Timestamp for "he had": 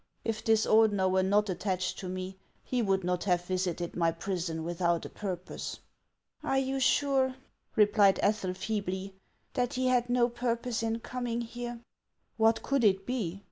9.75-10.09